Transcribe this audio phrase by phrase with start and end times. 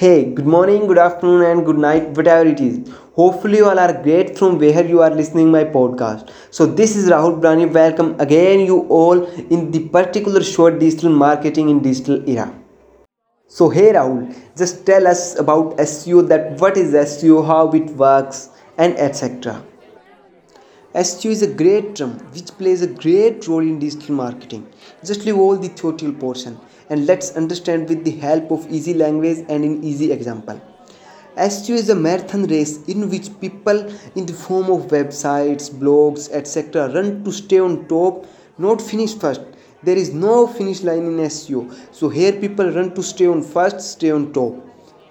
[0.00, 2.76] Hey, good morning, good afternoon, and good night, whatever it is.
[3.16, 6.30] Hopefully, you all are great from where you are listening my podcast.
[6.50, 7.66] So, this is Rahul Brani.
[7.70, 9.20] Welcome again, you all,
[9.56, 12.50] in the particular short digital marketing in digital era.
[13.46, 16.26] So, hey Rahul, just tell us about SEO.
[16.28, 18.48] That what is SEO, how it works,
[18.78, 19.62] and etc.
[20.94, 24.66] SEO is a great term which plays a great role in digital marketing.
[25.04, 26.58] Just leave all the theoretical portion
[26.88, 30.60] and let's understand with the help of easy language and in easy example.
[31.36, 36.92] SEO is a marathon race in which people in the form of websites, blogs, etc.
[36.92, 38.26] run to stay on top,
[38.58, 39.42] not finish first.
[39.84, 41.72] There is no finish line in SEO.
[41.94, 44.54] So here people run to stay on first, stay on top.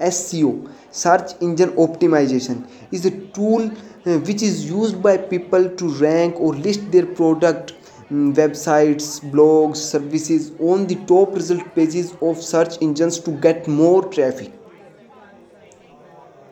[0.01, 3.71] SEO, search engine optimization, is a tool
[4.03, 7.73] which is used by people to rank or list their product
[8.09, 14.05] mm, websites blogs services on the top result pages of search engines to get more
[14.07, 14.53] traffic.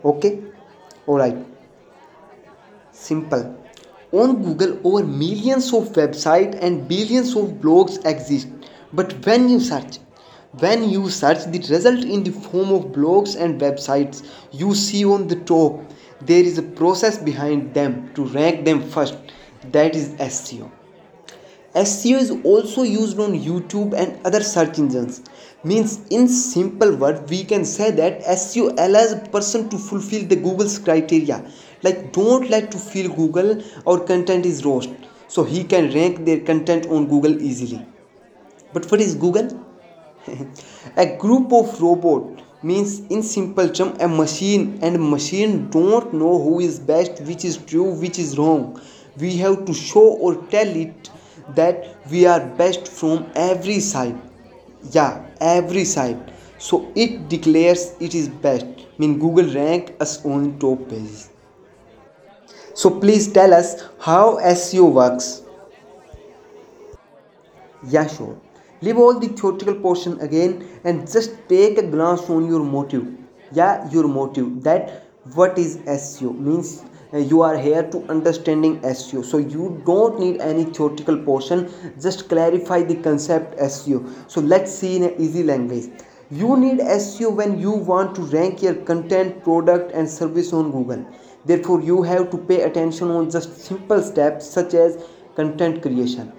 [0.04, 0.44] Okay?
[1.06, 1.38] All right.
[2.92, 3.56] Simple.
[4.12, 8.48] On google over millions of websites and billions of blogs exist.
[8.94, 10.00] But when you search
[10.60, 15.28] when you search the result in the form of blogs and websites you see on
[15.28, 15.82] the top
[16.22, 19.18] there is a process behind them to rank them first.
[19.72, 20.72] That is seo
[21.86, 25.22] seo is also used on youtube and other search engines.
[25.64, 30.36] Means in simple word we can say that seo allows a person to fulfill the
[30.36, 31.44] google's criteria.
[31.84, 34.90] Like don't like to feel google our content is roast.
[35.28, 37.86] So he can rank their content on google easily.
[38.74, 39.64] But what is google?
[40.98, 46.60] A group of robot means in simple term a machine and machine don't know who
[46.60, 48.80] is best which is true which is wrong.
[49.18, 51.10] We have to show or tell it
[51.56, 54.20] that we are best from every side.
[54.92, 56.34] Yeah every side.
[56.58, 58.66] So it declares it is best.
[59.00, 61.30] Mean google rank us on top pages
[62.74, 65.42] so please tell us how seo works.
[67.90, 68.38] Yeah sure
[68.82, 73.08] leave all the theoretical portion again and just take a glance on your motive.
[73.52, 74.64] Yeah your motive.
[74.64, 76.84] That what is seo means
[77.14, 81.70] uh, you are here to understanding seo so you don't need any theoretical portion.
[82.02, 85.90] Just clarify the concept seo so let's see in an easy language.
[86.30, 91.06] You need seo when you want to rank your content product and service on google.
[91.46, 94.98] Therefore you have to pay attention on just simple steps such as
[95.36, 96.34] content creation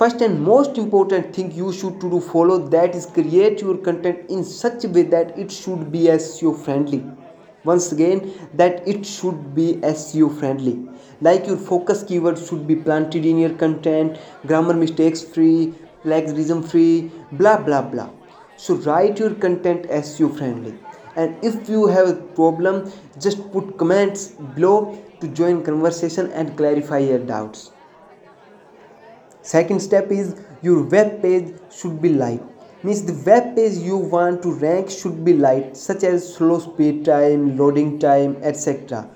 [0.00, 4.30] first and most important thing you should to do follow that is create your content
[4.34, 7.00] in such a way that it should be SEO friendly.
[7.64, 8.20] Once again
[8.54, 10.72] that it should be SEO friendly.
[11.20, 14.16] Like your focus keyword should be planted in your content
[14.46, 15.74] grammar mistakes free
[16.04, 18.08] plagiarism free blah blah blah.
[18.56, 20.78] So write your content SEO friendly.
[21.16, 22.90] And if you have a problem
[23.20, 24.78] just put comments below
[25.20, 27.70] to join conversation and clarify your doubts
[29.50, 32.42] second step is your web page should be light.
[32.82, 37.04] Means the web page you want to rank should be light such as slow speed
[37.04, 39.08] time loading time etc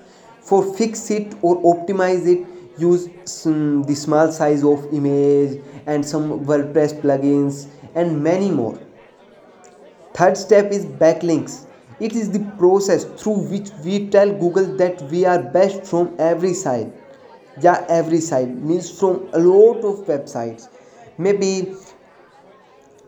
[0.49, 2.45] for fix it or optimize it
[2.77, 8.77] use some, the small size of image and some wordpress plugins and many more.
[10.13, 11.65] Third step is backlinks.
[11.99, 16.53] It is the process through which we tell google that we are best from every
[16.53, 16.91] side
[17.61, 20.67] yeah every site means from a lot of websites.
[21.17, 21.75] Maybe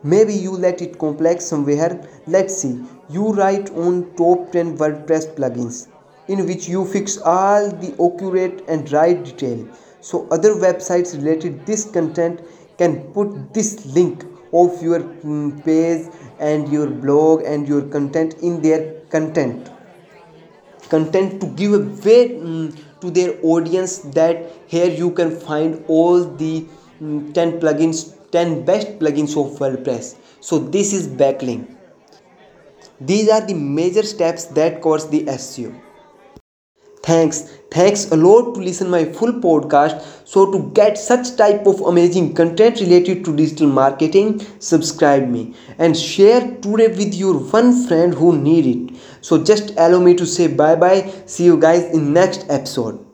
[0.04, 2.02] maybe you let it complex somewhere.
[2.28, 2.86] Let's see.
[3.10, 5.88] You write on top 10 wordpress plugins
[6.28, 9.68] in which you fix all the accurate and right detail.
[10.02, 12.42] So other websites related this content
[12.78, 16.08] can put this link of your mm, page
[16.40, 19.70] and your blog and your content in their content.
[20.90, 26.24] Content to give a way um, to their audience that here you can find all
[26.24, 26.66] the
[27.02, 30.16] um, 10 plugins 10 best plugins of wordpress.
[30.42, 31.76] So this is backlink.
[33.00, 35.74] These are the major steps that cause the seo
[37.08, 37.40] thanks.
[37.72, 40.06] Thanks a lot to listen my full podcast.
[40.28, 45.98] So to get such type of amazing content related to digital marketing subscribe me and
[45.98, 49.00] share today with your one friend who need it.
[49.22, 53.07] So just allow me to say bye bye see you guys in next episode